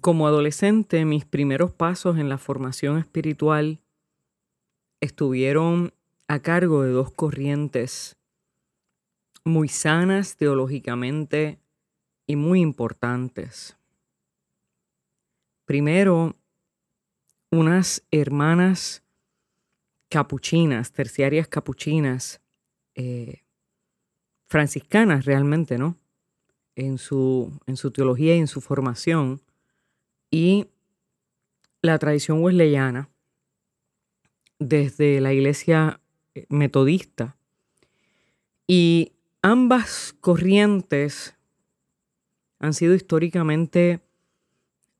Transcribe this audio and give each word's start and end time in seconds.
Como 0.00 0.28
adolescente, 0.28 1.04
mis 1.04 1.24
primeros 1.24 1.72
pasos 1.72 2.16
en 2.18 2.28
la 2.28 2.38
formación 2.38 2.96
espiritual 2.98 3.80
estuvieron 5.00 5.92
a 6.28 6.38
cargo 6.38 6.82
de 6.82 6.90
dos 6.90 7.10
corrientes 7.10 8.16
muy 9.44 9.68
sanas 9.68 10.36
teológicamente 10.36 11.58
y 12.26 12.36
muy 12.36 12.60
importantes. 12.60 13.76
Primero, 15.64 16.36
unas 17.50 18.04
hermanas 18.10 19.02
capuchinas, 20.08 20.92
terciarias 20.92 21.48
capuchinas, 21.48 22.40
eh, 22.94 23.42
franciscanas 24.46 25.24
realmente, 25.24 25.78
¿no? 25.78 25.96
En 26.74 26.98
su, 26.98 27.58
en 27.66 27.76
su 27.76 27.90
teología 27.90 28.36
y 28.36 28.38
en 28.38 28.46
su 28.46 28.60
formación, 28.60 29.40
y 30.30 30.66
la 31.82 31.98
tradición 31.98 32.42
wesleyana 32.42 33.08
desde 34.58 35.20
la 35.20 35.32
iglesia 35.32 36.00
eh, 36.34 36.46
metodista. 36.48 37.36
Y 38.66 39.12
ambas 39.42 40.14
corrientes 40.20 41.34
han 42.58 42.74
sido 42.74 42.94
históricamente 42.94 44.00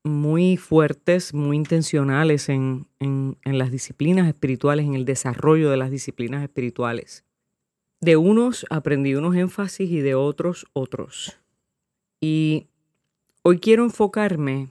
muy 0.07 0.57
fuertes, 0.57 1.35
muy 1.35 1.57
intencionales 1.57 2.49
en, 2.49 2.87
en, 2.99 3.37
las 3.45 3.71
disciplinas 3.71 4.29
espirituales, 4.29 4.87
en 4.87 4.95
el 4.95 5.05
desarrollo 5.05 5.71
de 5.71 5.77
las 5.77 5.91
disciplinas 5.91 6.43
espirituales. 6.43 7.25
De 8.01 8.17
unos 8.17 8.67
aprendí 8.71 9.15
unos 9.15 9.37
énfasis 9.37 9.91
y 9.91 10.01
de 10.01 10.15
otros 10.15 10.67
otros. 10.73 11.39
Y 12.21 12.69
hoy 13.43 13.59
quiero 13.59 13.85
enfocarme 13.85 14.71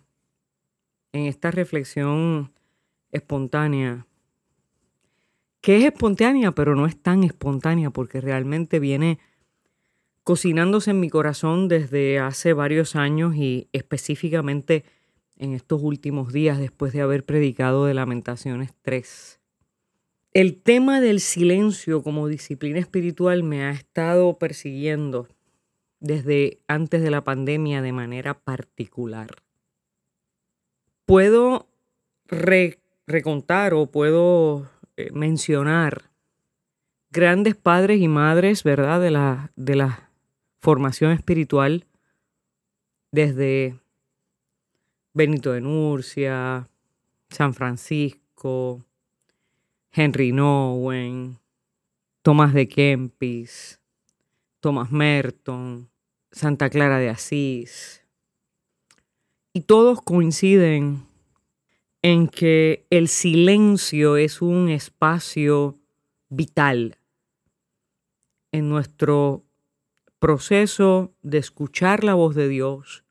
en 1.12 1.26
esta 1.26 1.52
reflexión 1.52 2.52
espontánea, 3.12 4.06
que 5.62 5.78
es 5.78 5.86
espontánea, 5.86 6.52
pero 6.52 6.76
no 6.76 6.86
es 6.86 7.02
tan 7.02 7.24
espontánea 7.24 7.90
porque 7.90 8.22
realmente 8.22 8.80
viene 8.80 9.20
cocinándose 10.24 10.92
en 10.92 11.00
mi 11.00 11.10
corazón 11.10 11.68
desde 11.68 12.20
hace 12.20 12.54
varios 12.54 12.96
años 12.96 13.36
y 13.36 13.70
específicamente 13.74 14.84
en 15.38 15.54
estos 15.54 15.82
últimos 15.82 16.32
días 16.34 16.60
después 16.60 16.94
de 16.94 17.02
haber 17.02 17.26
predicado 17.26 17.86
de 17.86 17.94
Lamentaciones 17.94 18.74
3. 18.82 19.40
El 20.34 20.62
tema 20.62 21.02
del 21.02 21.20
silencio 21.20 22.04
como 22.04 22.28
disciplina 22.28 22.80
espiritual 22.80 23.44
me 23.44 23.64
ha 23.64 23.72
estado 23.72 24.38
persiguiendo 24.38 25.28
desde 26.00 26.60
antes 26.68 27.02
de 27.02 27.12
la 27.12 27.24
pandemia 27.24 27.82
de 27.82 27.94
manera 27.94 28.34
particular 28.34 29.46
puedo 31.06 31.68
recontar 33.08 33.74
o 33.74 33.88
puedo 33.88 34.70
eh, 34.98 35.12
mencionar 35.14 36.10
grandes 37.12 37.56
padres 37.56 38.02
y 38.02 38.08
madres, 38.08 38.64
¿verdad? 38.64 39.00
De 39.00 39.12
la, 39.12 39.52
de 39.56 39.76
la 39.76 40.10
formación 40.60 41.12
espiritual 41.12 41.86
desde 43.12 43.80
Benito 45.16 45.54
de 45.54 45.62
Nurcia, 45.62 46.68
San 47.30 47.54
Francisco, 47.54 48.86
Henry 49.94 50.34
Nowen, 50.34 51.40
Tomás 52.22 52.54
de 52.54 52.68
Kempis, 52.68 53.80
Thomas 54.60 54.92
Merton, 54.92 55.90
Santa 56.34 56.70
Clara 56.70 57.00
de 57.00 57.08
Asís, 57.10 58.04
y 59.54 59.62
todos 59.62 60.02
coinciden 60.02 61.06
en 62.02 62.28
que 62.28 62.86
el 62.90 63.08
silencio 63.08 64.18
es 64.18 64.42
un 64.42 64.68
espacio 64.68 65.80
vital 66.28 66.98
en 68.52 68.68
nuestro 68.68 69.46
proceso 70.20 71.14
de 71.22 71.38
escuchar 71.38 72.04
la 72.04 72.16
voz 72.16 72.36
de 72.36 72.50
Dios, 72.50 73.05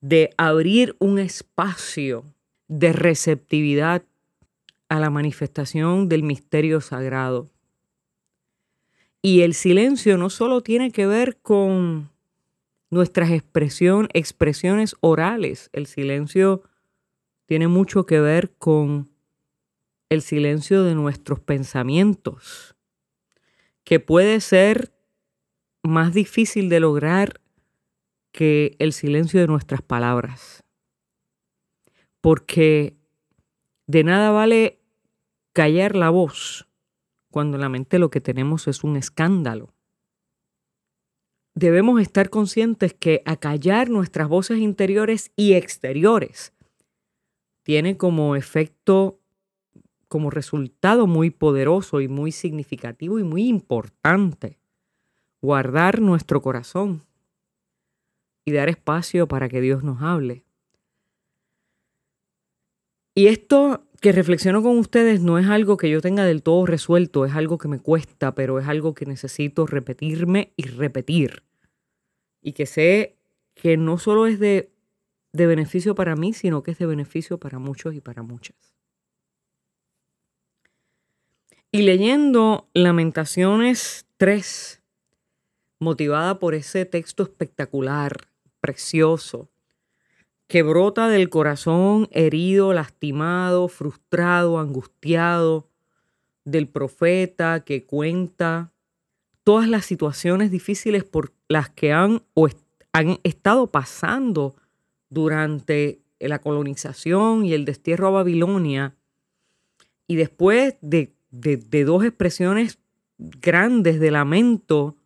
de 0.00 0.30
abrir 0.36 0.96
un 0.98 1.18
espacio 1.18 2.24
de 2.68 2.92
receptividad 2.92 4.02
a 4.88 5.00
la 5.00 5.10
manifestación 5.10 6.08
del 6.08 6.22
misterio 6.22 6.80
sagrado. 6.80 7.50
Y 9.20 9.42
el 9.42 9.54
silencio 9.54 10.16
no 10.16 10.30
solo 10.30 10.62
tiene 10.62 10.92
que 10.92 11.06
ver 11.06 11.38
con 11.38 12.10
nuestras 12.90 13.30
expresión, 13.30 14.08
expresiones 14.12 14.96
orales. 15.00 15.70
El 15.72 15.86
silencio 15.86 16.62
tiene 17.46 17.68
mucho 17.68 18.06
que 18.06 18.20
ver 18.20 18.52
con 18.58 19.10
el 20.08 20.22
silencio 20.22 20.84
de 20.84 20.94
nuestros 20.94 21.40
pensamientos, 21.40 22.76
que 23.84 24.00
puede 24.00 24.40
ser 24.40 24.92
más 25.82 26.14
difícil 26.14 26.68
de 26.68 26.80
lograr 26.80 27.40
que 28.38 28.76
el 28.78 28.92
silencio 28.92 29.40
de 29.40 29.48
nuestras 29.48 29.82
palabras. 29.82 30.62
Porque 32.20 32.96
de 33.88 34.04
nada 34.04 34.30
vale 34.30 34.78
callar 35.52 35.96
la 35.96 36.10
voz 36.10 36.68
cuando 37.32 37.56
en 37.56 37.62
la 37.62 37.68
mente 37.68 37.98
lo 37.98 38.10
que 38.10 38.20
tenemos 38.20 38.68
es 38.68 38.84
un 38.84 38.96
escándalo 38.96 39.74
debemos 41.58 42.00
estar 42.00 42.30
conscientes 42.30 42.94
que 42.94 43.20
acallar 43.24 43.90
nuestras 43.90 44.28
voces 44.28 44.58
interiores 44.58 45.32
y 45.34 45.54
exteriores 45.54 46.52
tiene 47.64 47.96
como 47.96 48.36
efecto, 48.36 49.18
como 50.06 50.30
resultado 50.30 51.08
muy 51.08 51.30
poderoso 51.30 52.00
y 52.00 52.06
muy 52.06 52.30
significativo 52.30 53.18
y 53.18 53.24
muy 53.24 53.48
importante 53.48 54.60
guardar 55.42 56.00
nuestro 56.00 56.40
corazón 56.40 57.07
y 58.48 58.52
dar 58.52 58.68
espacio 58.68 59.28
para 59.28 59.48
que 59.48 59.60
Dios 59.60 59.84
nos 59.84 60.02
hable. 60.02 60.44
Y 63.14 63.26
esto 63.26 63.84
que 64.00 64.12
reflexiono 64.12 64.62
con 64.62 64.78
ustedes 64.78 65.20
no 65.22 65.38
es 65.38 65.46
algo 65.46 65.76
que 65.76 65.90
yo 65.90 66.00
tenga 66.00 66.24
del 66.24 66.42
todo 66.42 66.66
resuelto, 66.66 67.24
es 67.24 67.34
algo 67.34 67.58
que 67.58 67.68
me 67.68 67.80
cuesta, 67.80 68.34
pero 68.34 68.58
es 68.58 68.68
algo 68.68 68.94
que 68.94 69.06
necesito 69.06 69.66
repetirme 69.66 70.52
y 70.56 70.64
repetir 70.64 71.42
y 72.40 72.52
que 72.52 72.66
sé 72.66 73.16
que 73.54 73.76
no 73.76 73.98
solo 73.98 74.26
es 74.26 74.38
de, 74.38 74.70
de 75.32 75.46
beneficio 75.46 75.94
para 75.94 76.16
mí, 76.16 76.32
sino 76.32 76.62
que 76.62 76.70
es 76.70 76.78
de 76.78 76.86
beneficio 76.86 77.38
para 77.38 77.58
muchos 77.58 77.94
y 77.94 78.00
para 78.00 78.22
muchas. 78.22 78.56
Y 81.70 81.82
leyendo 81.82 82.68
Lamentaciones 82.72 84.06
3, 84.16 84.80
motivada 85.80 86.38
por 86.38 86.54
ese 86.54 86.86
texto 86.86 87.22
espectacular, 87.22 88.28
precioso, 88.60 89.48
que 90.46 90.62
brota 90.62 91.08
del 91.08 91.28
corazón 91.28 92.08
herido, 92.10 92.72
lastimado, 92.72 93.68
frustrado, 93.68 94.58
angustiado, 94.58 95.68
del 96.44 96.68
profeta 96.68 97.60
que 97.60 97.84
cuenta 97.84 98.72
todas 99.44 99.68
las 99.68 99.84
situaciones 99.84 100.50
difíciles 100.50 101.04
por 101.04 101.32
las 101.48 101.68
que 101.68 101.92
han, 101.92 102.22
o 102.34 102.48
han 102.92 103.18
estado 103.22 103.70
pasando 103.70 104.56
durante 105.10 106.00
la 106.18 106.38
colonización 106.40 107.44
y 107.44 107.52
el 107.52 107.64
destierro 107.64 108.08
a 108.08 108.12
Babilonia. 108.12 108.94
Y 110.06 110.16
después 110.16 110.76
de, 110.80 111.12
de 111.30 111.84
dos 111.84 112.04
expresiones 112.04 112.78
grandes 113.18 114.00
de 114.00 114.10
lamento, 114.10 114.96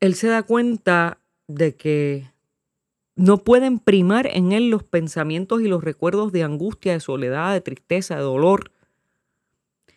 él 0.00 0.14
se 0.14 0.26
da 0.26 0.42
cuenta 0.42 1.18
de 1.46 1.76
que 1.76 2.31
no 3.14 3.38
pueden 3.38 3.78
primar 3.78 4.26
en 4.26 4.52
él 4.52 4.70
los 4.70 4.84
pensamientos 4.84 5.60
y 5.60 5.68
los 5.68 5.84
recuerdos 5.84 6.32
de 6.32 6.42
angustia, 6.42 6.92
de 6.92 7.00
soledad, 7.00 7.52
de 7.52 7.60
tristeza, 7.60 8.16
de 8.16 8.22
dolor, 8.22 8.70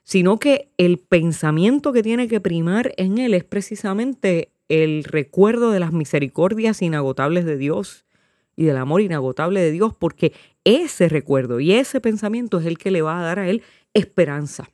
sino 0.03 0.37
que 0.37 0.69
el 0.77 0.99
pensamiento 0.99 1.93
que 1.93 2.03
tiene 2.03 2.27
que 2.27 2.41
primar 2.41 2.93
en 2.97 3.17
él 3.17 3.33
es 3.33 3.43
precisamente 3.43 4.51
el 4.69 5.03
recuerdo 5.03 5.71
de 5.71 5.79
las 5.79 5.93
misericordias 5.93 6.81
inagotables 6.81 7.45
de 7.45 7.57
Dios 7.57 8.05
y 8.55 8.65
del 8.65 8.77
amor 8.77 9.01
inagotable 9.01 9.61
de 9.61 9.71
Dios, 9.71 9.93
porque 9.97 10.33
ese 10.63 11.09
recuerdo 11.09 11.59
y 11.59 11.73
ese 11.73 12.01
pensamiento 12.01 12.59
es 12.59 12.65
el 12.65 12.77
que 12.77 12.91
le 12.91 13.01
va 13.01 13.19
a 13.19 13.23
dar 13.23 13.39
a 13.39 13.49
él 13.49 13.63
esperanza 13.93 14.69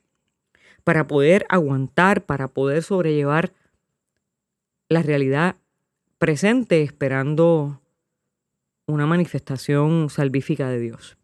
para 0.84 1.06
poder 1.06 1.46
aguantar, 1.48 2.24
para 2.24 2.48
poder 2.48 2.82
sobrellevar 2.82 3.52
la 4.88 5.02
realidad 5.02 5.56
presente 6.18 6.82
esperando 6.82 7.81
una 8.86 9.06
manifestación 9.06 10.10
salvífica 10.10 10.68
de 10.68 10.80
Dios. 10.80 11.16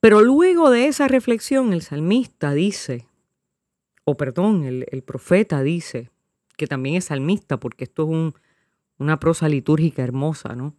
Pero 0.00 0.20
luego 0.20 0.70
de 0.70 0.86
esa 0.86 1.08
reflexión, 1.08 1.72
el 1.72 1.82
salmista 1.82 2.52
dice, 2.52 3.06
o 4.04 4.16
perdón, 4.16 4.64
el, 4.64 5.02
profeta 5.02 5.62
dice, 5.62 6.10
que 6.56 6.66
también 6.66 6.96
es 6.96 7.06
salmista, 7.06 7.58
porque 7.58 7.84
esto 7.84 8.04
es 8.04 8.34
una 8.98 9.18
prosa 9.18 9.48
litúrgica 9.48 10.02
hermosa, 10.02 10.54
¿no? 10.54 10.74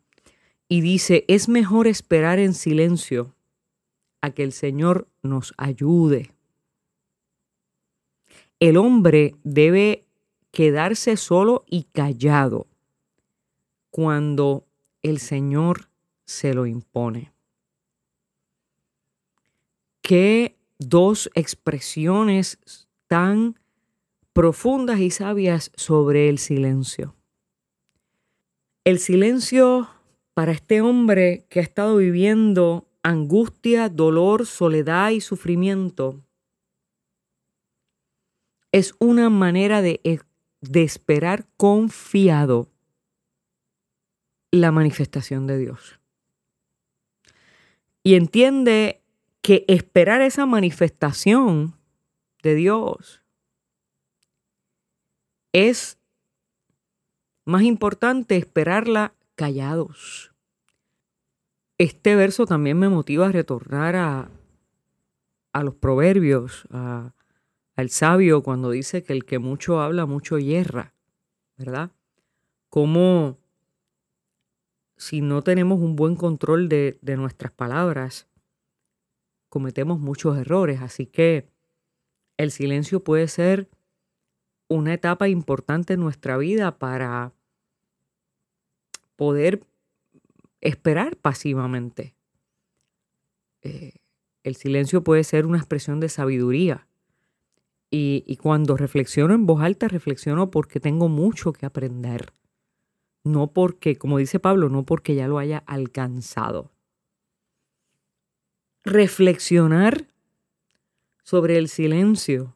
Y 0.69 0.81
dice, 0.81 1.25
es 1.27 1.50
mejor 1.50 1.88
esperar 1.88 2.39
en 2.39 2.54
silencio 2.54 3.36
a 4.21 4.31
que 4.31 4.44
el 4.44 4.51
Señor 4.51 5.07
nos 5.24 5.54
ayude. 5.57 6.31
El 8.59 8.77
hombre 8.77 9.36
debe 9.44 10.06
quedarse 10.51 11.15
solo 11.18 11.63
y 11.68 11.83
callado 11.83 12.68
cuando 13.89 14.66
el 15.01 15.19
Señor 15.19 15.89
se 16.25 16.54
lo 16.54 16.66
impone. 16.66 17.31
Qué 20.01 20.57
dos 20.80 21.30
expresiones 21.34 22.88
tan 23.07 23.60
profundas 24.34 25.00
y 25.00 25.10
sabias 25.10 25.72
sobre 25.75 26.30
el 26.30 26.38
silencio. 26.38 27.16
El 28.84 29.00
silencio 29.00 29.90
para 30.33 30.51
este 30.51 30.81
hombre 30.81 31.45
que 31.50 31.60
ha 31.60 31.63
estado 31.63 31.98
viviendo 31.98 32.88
angustia, 33.04 33.90
dolor, 33.90 34.45
soledad 34.45 35.12
y 35.12 35.22
sufrimiento 35.22 36.22
es 38.72 38.94
una 39.00 39.30
manera 39.30 39.81
de, 39.81 40.00
esperar 40.74 41.48
confiado 41.57 42.69
la 44.52 44.72
manifestación 44.72 45.48
de 45.48 45.58
Dios. 45.58 46.00
Y 48.04 48.16
entiende 48.16 49.02
que 49.42 49.66
esperar 49.68 50.22
esa 50.22 50.46
manifestación 50.46 51.76
de 52.44 52.56
Dios 52.56 53.22
es 55.54 55.98
más 57.46 57.64
importante 57.64 58.38
esperarla 58.38 59.14
callados. 59.36 60.34
Este 61.78 62.16
verso 62.16 62.46
también 62.46 62.80
me 62.80 62.90
motiva 62.90 63.28
a 63.28 63.32
retornar 63.32 63.96
a, 63.96 64.30
a 65.54 65.64
los 65.64 65.76
proverbios, 65.76 66.68
al 66.72 67.90
sabio 67.90 68.44
cuando 68.44 68.72
dice 68.72 69.04
que 69.04 69.14
el 69.14 69.26
que 69.26 69.40
mucho 69.40 69.80
habla, 69.80 70.06
mucho 70.06 70.40
hierra, 70.40 70.94
¿verdad? 71.58 71.92
Como 72.70 73.38
si 74.98 75.22
no 75.22 75.42
tenemos 75.42 75.80
un 75.80 75.96
buen 75.96 76.16
control 76.16 76.70
de, 76.70 76.98
de 77.02 77.18
nuestras 77.18 77.52
palabras, 77.52 78.28
cometemos 79.50 80.00
muchos 80.00 80.38
errores. 80.38 80.82
Así 80.82 81.06
que 81.06 81.48
el 82.38 82.52
silencio 82.52 83.04
puede 83.04 83.28
ser 83.28 83.70
una 84.70 84.94
etapa 84.94 85.28
importante 85.30 85.94
en 85.94 86.02
nuestra 86.02 86.38
vida 86.38 86.78
para 86.78 87.34
poder 89.16 89.64
esperar 90.62 91.18
pasivamente. 91.18 92.16
Eh, 93.62 93.94
el 94.44 94.56
silencio 94.56 95.04
puede 95.04 95.24
ser 95.24 95.46
una 95.46 95.58
expresión 95.58 96.00
de 96.00 96.10
sabiduría. 96.10 96.88
Y, 97.90 98.24
y, 98.28 98.36
cuando 98.36 98.76
reflexiono 98.76 99.34
en 99.34 99.46
voz 99.46 99.62
alta, 99.62 99.88
reflexiono 99.88 100.52
porque 100.52 100.82
tengo 100.82 101.08
mucho 101.08 101.54
que 101.54 101.66
aprender. 101.66 102.34
No 103.28 103.48
porque, 103.52 103.98
como 103.98 104.18
dice 104.18 104.40
Pablo, 104.40 104.70
no 104.70 104.84
porque 104.86 105.16
ya 105.16 105.28
lo 105.28 105.38
haya 105.38 105.64
alcanzado. 105.66 106.72
Reflexionar 108.84 110.08
sobre 111.24 111.58
el 111.58 111.68
silencio 111.68 112.56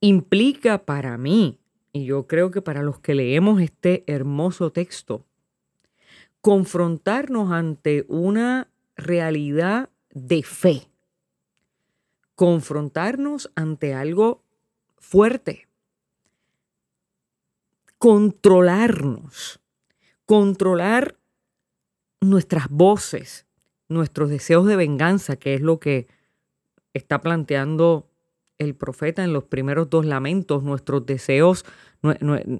implica 0.00 0.86
para 0.86 1.18
mí, 1.18 1.60
y 1.92 2.06
yo 2.06 2.26
creo 2.26 2.50
que 2.50 2.62
para 2.62 2.82
los 2.82 2.98
que 2.98 3.14
leemos 3.14 3.60
este 3.60 4.04
hermoso 4.06 4.72
texto, 4.72 5.26
confrontarnos 6.40 7.52
ante 7.52 8.06
una 8.08 8.70
realidad 8.96 9.90
de 10.10 10.42
fe, 10.42 10.88
confrontarnos 12.34 13.50
ante 13.54 13.92
algo 13.94 14.42
fuerte, 14.96 15.68
controlarnos, 17.98 19.60
controlar 20.26 21.16
nuestras 22.20 22.68
voces, 22.68 23.46
nuestros 23.88 24.30
deseos 24.30 24.66
de 24.66 24.76
venganza, 24.76 25.36
que 25.36 25.54
es 25.54 25.60
lo 25.60 25.78
que 25.78 26.06
está 26.94 27.20
planteando 27.20 28.08
el 28.58 28.74
profeta 28.74 29.24
en 29.24 29.32
los 29.32 29.44
primeros 29.44 29.90
dos 29.90 30.06
lamentos, 30.06 30.62
nuestros 30.62 31.04
deseos 31.06 31.64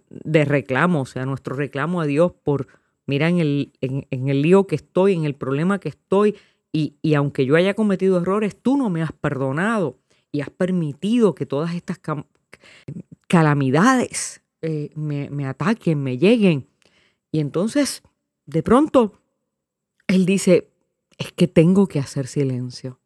de 0.09 0.45
reclamo, 0.45 1.03
o 1.03 1.07
sea, 1.07 1.25
nuestro 1.25 1.55
reclamo 1.55 2.01
a 2.01 2.07
Dios 2.07 2.33
por, 2.43 2.67
mira, 3.07 3.29
en 3.29 3.39
el, 3.39 3.73
en, 3.81 4.29
el 4.29 4.43
lío 4.43 4.67
que 4.67 4.77
estoy, 4.77 5.15
en 5.15 5.25
el 5.25 5.35
problema 5.35 5.79
que 5.79 5.89
estoy, 5.89 6.37
y, 6.73 6.97
y, 7.03 7.15
aunque 7.15 7.47
yo 7.47 7.55
haya 7.55 7.75
cometido 7.75 8.19
errores, 8.19 8.61
tú 8.61 8.77
no 8.77 8.91
me 8.91 9.01
has 9.01 9.13
perdonado 9.13 10.01
y 10.33 10.41
has 10.41 10.51
permitido 10.51 11.37
que 11.37 11.47
todas 11.47 11.73
estas 11.75 12.01
calamidades 13.29 14.43
eh, 14.61 14.91
me, 14.97 15.31
me 15.31 15.47
ataquen, 15.47 16.03
me 16.03 16.19
lleguen. 16.19 16.67
Y 17.35 17.41
entonces, 17.41 18.05
de 18.47 18.63
pronto, 18.63 19.21
él 20.07 20.25
dice, 20.25 20.71
es 21.19 21.33
que 21.33 21.49
tengo 21.49 21.89
que 21.89 21.99
hacer 21.99 22.29
silencio. 22.29 23.01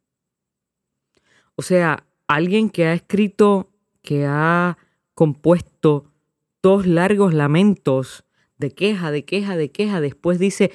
O 1.55 1.63
sea, 1.63 2.05
alguien 2.27 2.69
que 2.69 2.85
ha 2.85 2.93
escrito, 2.93 3.71
que 4.03 4.27
ha 4.27 4.77
compuesto 5.15 6.11
dos 6.61 6.85
largos 6.85 7.33
lamentos 7.33 8.23
de 8.59 8.69
queja, 8.69 9.09
de 9.09 9.25
queja, 9.25 9.57
de 9.57 9.71
queja, 9.71 9.99
después 9.99 10.37
dice, 10.37 10.71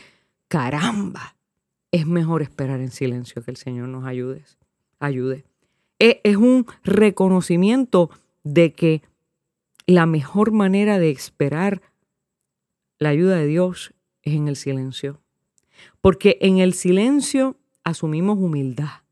caramba, 0.49 1.37
es 1.93 2.09
mejor 2.09 2.43
esperar 2.43 2.81
en 2.81 2.91
silencio 2.91 3.41
que 3.45 3.53
el 3.53 3.57
Señor 3.57 3.87
nos 3.87 4.05
ayude. 4.05 4.43
ayude. 4.99 5.45
E, 6.01 6.21
es 6.25 6.35
un 6.35 6.67
reconocimiento 6.83 8.11
de 8.43 8.73
que 8.73 9.03
la 9.87 10.07
mejor 10.07 10.51
manera 10.51 10.99
de 10.99 11.11
esperar 11.11 11.83
la 13.05 13.11
ayuda 13.11 13.37
de 13.37 13.47
Dios 13.47 13.95
es 14.23 14.35
en 14.35 14.49
el 14.49 14.57
silencio. 14.57 15.21
Porque 16.01 16.39
en 16.41 16.59
el 16.59 16.75
silencio 16.75 17.57
asumimos 17.85 18.39
humildad 18.39 19.05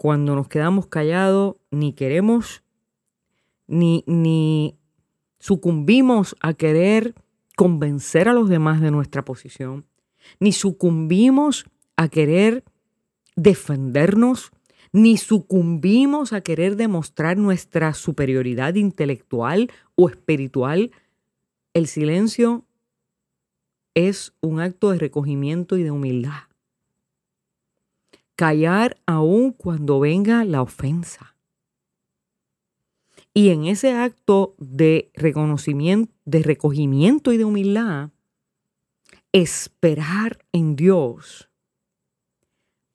cuando 0.00 0.34
nos 0.34 0.48
quedamos 0.48 0.86
callados, 0.86 1.56
ni 1.70 1.92
queremos, 1.92 2.62
ni, 3.66 4.02
ni 4.06 4.78
sucumbimos 5.38 6.34
a 6.40 6.54
querer 6.54 7.14
convencer 7.54 8.26
a 8.26 8.32
los 8.32 8.48
demás 8.48 8.80
de 8.80 8.90
nuestra 8.90 9.26
posición, 9.26 9.84
ni 10.38 10.52
sucumbimos 10.52 11.66
a 11.96 12.08
querer 12.08 12.64
defendernos, 13.36 14.52
ni 14.90 15.18
sucumbimos 15.18 16.32
a 16.32 16.40
querer 16.40 16.76
demostrar 16.76 17.36
nuestra 17.36 17.92
superioridad 17.92 18.76
intelectual 18.76 19.70
o 19.96 20.08
espiritual. 20.08 20.92
El 21.74 21.86
silencio 21.86 22.64
es 23.94 24.32
un 24.40 24.60
acto 24.60 24.90
de 24.90 24.98
recogimiento 24.98 25.76
y 25.76 25.82
de 25.82 25.90
humildad 25.90 26.50
callar 28.40 28.98
aún 29.04 29.52
cuando 29.52 30.00
venga 30.00 30.46
la 30.46 30.62
ofensa. 30.62 31.36
Y 33.34 33.50
en 33.50 33.66
ese 33.66 33.92
acto 33.92 34.54
de 34.56 35.10
reconocimiento, 35.12 36.10
de 36.24 36.42
recogimiento 36.42 37.32
y 37.32 37.36
de 37.36 37.44
humildad, 37.44 38.12
esperar 39.32 40.38
en 40.52 40.74
Dios 40.74 41.50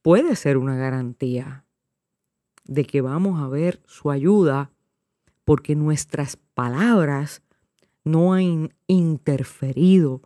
puede 0.01 0.35
ser 0.35 0.57
una 0.57 0.75
garantía 0.75 1.63
de 2.63 2.83
que 2.83 3.01
vamos 3.01 3.39
a 3.39 3.47
ver 3.47 3.83
su 3.85 4.09
ayuda 4.09 4.71
porque 5.43 5.75
nuestras 5.75 6.37
palabras 6.55 7.43
no 8.05 8.33
han 8.33 8.73
interferido, 8.87 10.21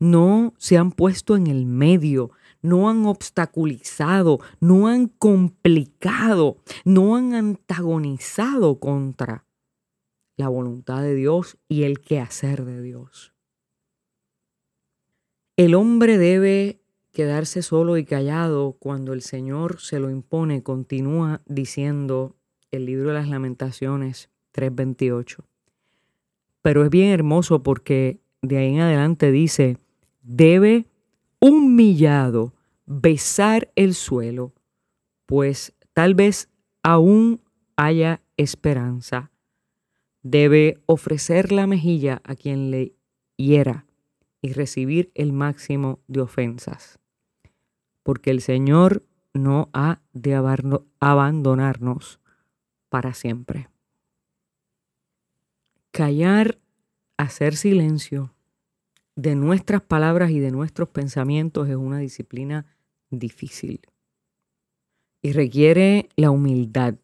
no 0.00 0.54
se 0.56 0.78
han 0.78 0.90
puesto 0.90 1.36
en 1.36 1.46
el 1.46 1.66
medio, 1.66 2.32
no 2.62 2.88
han 2.88 3.06
obstaculizado, 3.06 4.40
no 4.58 4.88
han 4.88 5.08
complicado, 5.08 6.56
no 6.84 7.16
han 7.16 7.34
antagonizado 7.34 8.80
contra 8.80 9.44
la 10.36 10.48
voluntad 10.48 11.02
de 11.02 11.14
Dios 11.14 11.58
y 11.68 11.84
el 11.84 12.00
quehacer 12.00 12.64
de 12.64 12.82
Dios. 12.82 13.34
El 15.56 15.74
hombre 15.74 16.16
debe 16.16 16.80
quedarse 17.12 17.60
solo 17.60 17.98
y 17.98 18.04
callado 18.06 18.72
cuando 18.78 19.12
el 19.12 19.20
Señor 19.20 19.80
se 19.80 19.98
lo 19.98 20.08
impone, 20.08 20.62
continúa 20.62 21.42
diciendo 21.44 22.36
el 22.70 22.86
libro 22.86 23.08
de 23.08 23.14
las 23.14 23.28
lamentaciones 23.28 24.30
3.28. 24.54 25.49
Pero 26.62 26.84
es 26.84 26.90
bien 26.90 27.08
hermoso 27.08 27.62
porque 27.62 28.20
de 28.42 28.58
ahí 28.58 28.74
en 28.74 28.80
adelante 28.80 29.30
dice, 29.30 29.78
debe 30.22 30.86
humillado 31.40 32.54
besar 32.86 33.70
el 33.76 33.94
suelo, 33.94 34.52
pues 35.26 35.74
tal 35.92 36.14
vez 36.14 36.48
aún 36.82 37.40
haya 37.76 38.20
esperanza. 38.36 39.30
Debe 40.22 40.82
ofrecer 40.86 41.50
la 41.50 41.66
mejilla 41.66 42.20
a 42.24 42.34
quien 42.34 42.70
le 42.70 42.94
hiera 43.36 43.86
y 44.42 44.52
recibir 44.52 45.10
el 45.14 45.32
máximo 45.32 46.00
de 46.08 46.20
ofensas. 46.20 46.98
Porque 48.02 48.30
el 48.30 48.42
Señor 48.42 49.06
no 49.32 49.70
ha 49.72 50.00
de 50.12 50.34
abandonarnos 51.00 52.20
para 52.90 53.14
siempre. 53.14 53.69
Callar, 55.90 56.58
hacer 57.16 57.56
silencio 57.56 58.32
de 59.16 59.34
nuestras 59.34 59.82
palabras 59.82 60.30
y 60.30 60.38
de 60.38 60.50
nuestros 60.50 60.88
pensamientos 60.88 61.68
es 61.68 61.76
una 61.76 61.98
disciplina 61.98 62.66
difícil 63.10 63.80
y 65.20 65.32
requiere 65.32 66.08
la 66.16 66.30
humildad 66.30 66.94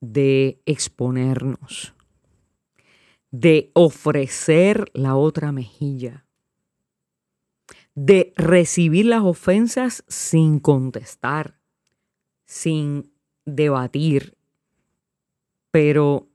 de 0.00 0.60
exponernos, 0.66 1.94
de 3.30 3.70
ofrecer 3.72 4.90
la 4.92 5.16
otra 5.16 5.52
mejilla, 5.52 6.26
de 7.94 8.34
recibir 8.36 9.06
las 9.06 9.22
ofensas 9.22 10.04
sin 10.08 10.58
contestar, 10.58 11.58
sin 12.44 13.10
debatir, 13.46 14.36
pero 15.70 16.28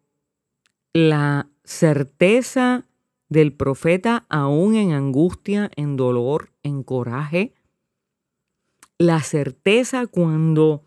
la 0.94 1.50
certeza 1.64 2.86
del 3.30 3.54
profeta 3.54 4.26
aún 4.30 4.76
en 4.76 4.92
angustia, 4.92 5.72
en 5.76 5.96
dolor, 5.96 6.52
en 6.64 6.84
coraje, 6.84 7.54
la 8.98 9.22
certeza 9.22 10.06
cuando 10.06 10.84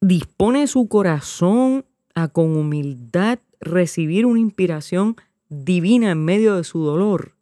dispone 0.00 0.66
su 0.66 0.88
corazón 0.88 1.86
a 2.14 2.28
con 2.28 2.56
humildad 2.56 3.38
recibir 3.60 4.26
una 4.26 4.40
inspiración 4.40 5.16
divina 5.48 6.10
en 6.10 6.24
medio 6.24 6.56
de 6.56 6.64
su 6.64 6.80
dolor. 6.80 7.36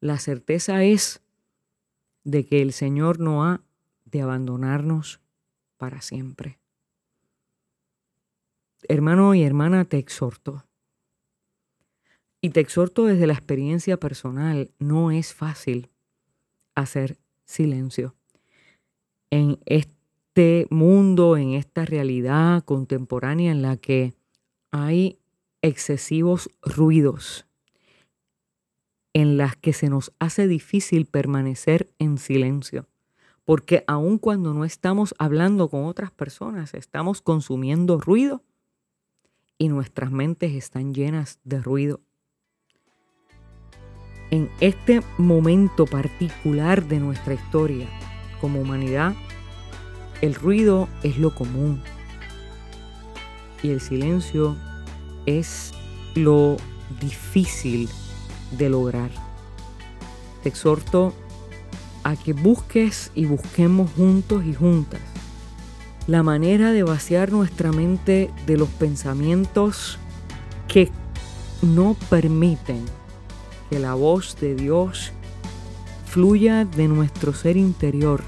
La 0.00 0.18
certeza 0.18 0.84
es 0.84 1.20
de 2.24 2.46
que 2.46 2.62
el 2.62 2.72
Señor 2.72 3.18
no 3.18 3.44
ha 3.44 3.62
de 4.04 4.22
abandonarnos 4.22 5.20
para 5.76 6.00
siempre. 6.00 6.58
Hermano 8.82 9.34
y 9.34 9.42
hermana, 9.42 9.84
te 9.84 9.98
exhorto. 9.98 10.64
Y 12.40 12.50
te 12.50 12.60
exhorto 12.60 13.04
desde 13.04 13.26
la 13.26 13.32
experiencia 13.32 13.98
personal. 13.98 14.70
No 14.78 15.10
es 15.10 15.34
fácil 15.34 15.90
hacer 16.74 17.18
silencio 17.44 18.14
en 19.30 19.58
este 19.66 20.66
mundo, 20.70 21.36
en 21.36 21.54
esta 21.54 21.84
realidad 21.84 22.62
contemporánea 22.64 23.50
en 23.50 23.62
la 23.62 23.76
que 23.76 24.14
hay 24.70 25.18
excesivos 25.62 26.50
ruidos, 26.62 27.46
en 29.12 29.36
las 29.36 29.56
que 29.56 29.72
se 29.72 29.88
nos 29.88 30.12
hace 30.18 30.46
difícil 30.46 31.06
permanecer 31.06 31.90
en 31.98 32.18
silencio. 32.18 32.86
Porque 33.44 33.82
aun 33.86 34.18
cuando 34.18 34.54
no 34.54 34.64
estamos 34.64 35.14
hablando 35.18 35.68
con 35.68 35.86
otras 35.86 36.10
personas, 36.10 36.74
estamos 36.74 37.22
consumiendo 37.22 37.98
ruido 37.98 38.44
y 39.58 39.68
nuestras 39.68 40.12
mentes 40.12 40.52
están 40.52 40.94
llenas 40.94 41.40
de 41.44 41.60
ruido. 41.60 42.00
En 44.30 44.50
este 44.60 45.02
momento 45.16 45.86
particular 45.86 46.86
de 46.86 47.00
nuestra 47.00 47.34
historia, 47.34 47.88
como 48.40 48.60
humanidad, 48.60 49.14
el 50.20 50.34
ruido 50.34 50.88
es 51.02 51.18
lo 51.18 51.34
común 51.34 51.82
y 53.62 53.70
el 53.70 53.80
silencio 53.80 54.56
es 55.26 55.72
lo 56.14 56.56
difícil 57.00 57.88
de 58.52 58.70
lograr. 58.70 59.10
Te 60.42 60.50
exhorto 60.50 61.14
a 62.04 62.14
que 62.16 62.32
busques 62.32 63.10
y 63.14 63.24
busquemos 63.24 63.90
juntos 63.92 64.44
y 64.44 64.54
juntas 64.54 65.00
la 66.08 66.22
manera 66.22 66.72
de 66.72 66.82
vaciar 66.82 67.30
nuestra 67.30 67.70
mente 67.70 68.30
de 68.46 68.56
los 68.56 68.70
pensamientos 68.70 69.98
que 70.66 70.90
no 71.60 71.94
permiten 72.08 72.82
que 73.68 73.78
la 73.78 73.92
voz 73.92 74.34
de 74.40 74.54
Dios 74.54 75.12
fluya 76.06 76.64
de 76.64 76.88
nuestro 76.88 77.34
ser 77.34 77.58
interior, 77.58 78.22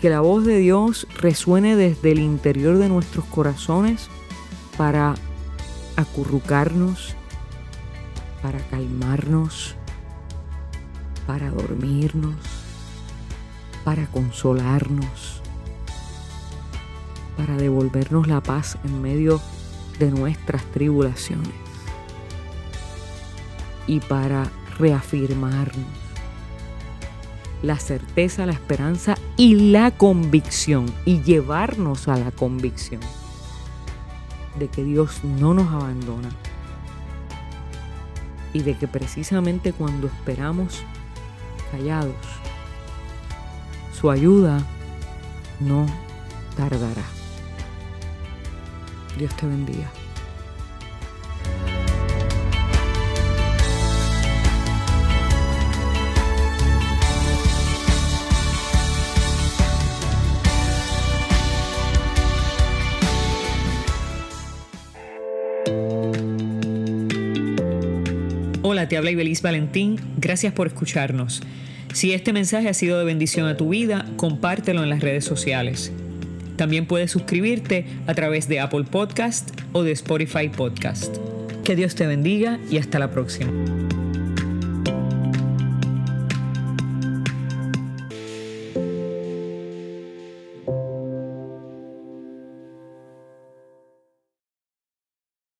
que 0.00 0.08
la 0.08 0.22
voz 0.22 0.46
de 0.46 0.56
Dios 0.56 1.06
resuene 1.18 1.76
desde 1.76 2.12
el 2.12 2.18
interior 2.18 2.78
de 2.78 2.88
nuestros 2.88 3.26
corazones 3.26 4.08
para 4.78 5.16
acurrucarnos, 5.96 7.14
para 8.40 8.58
calmarnos, 8.68 9.74
para 11.26 11.50
dormirnos, 11.50 12.36
para 13.84 14.06
consolarnos, 14.06 15.39
para 17.40 17.56
devolvernos 17.56 18.26
la 18.26 18.42
paz 18.42 18.76
en 18.84 19.00
medio 19.00 19.40
de 19.98 20.10
nuestras 20.10 20.62
tribulaciones 20.72 21.54
y 23.86 24.00
para 24.00 24.50
reafirmarnos 24.78 25.86
la 27.62 27.78
certeza, 27.78 28.44
la 28.44 28.52
esperanza 28.52 29.16
y 29.38 29.70
la 29.70 29.90
convicción 29.90 30.84
y 31.06 31.22
llevarnos 31.22 32.08
a 32.08 32.18
la 32.18 32.30
convicción 32.30 33.00
de 34.58 34.68
que 34.68 34.84
Dios 34.84 35.24
no 35.24 35.54
nos 35.54 35.72
abandona 35.72 36.28
y 38.52 38.60
de 38.60 38.76
que 38.76 38.86
precisamente 38.86 39.72
cuando 39.72 40.08
esperamos 40.08 40.82
callados, 41.72 42.16
su 43.98 44.10
ayuda 44.10 44.62
no 45.58 45.86
tardará. 46.54 47.19
Dios 49.18 49.36
te 49.36 49.46
bendiga. 49.46 49.90
Hola, 68.62 68.88
te 68.88 68.96
habla 68.96 69.10
Ibeliz 69.10 69.42
Valentín. 69.42 69.98
Gracias 70.18 70.52
por 70.52 70.68
escucharnos. 70.68 71.42
Si 71.92 72.12
este 72.12 72.32
mensaje 72.32 72.68
ha 72.68 72.74
sido 72.74 72.98
de 72.98 73.04
bendición 73.04 73.48
a 73.48 73.56
tu 73.56 73.70
vida, 73.70 74.06
compártelo 74.16 74.82
en 74.82 74.90
las 74.90 75.00
redes 75.00 75.24
sociales. 75.24 75.92
También 76.60 76.84
puedes 76.84 77.10
suscribirte 77.10 77.86
a 78.06 78.12
través 78.12 78.46
de 78.46 78.60
Apple 78.60 78.84
Podcast 78.84 79.58
o 79.72 79.82
de 79.82 79.92
Spotify 79.92 80.50
Podcast. 80.50 81.16
Que 81.64 81.74
Dios 81.74 81.94
te 81.94 82.06
bendiga 82.06 82.60
y 82.70 82.76
hasta 82.76 82.98
la 82.98 83.10
próxima. 83.10 83.50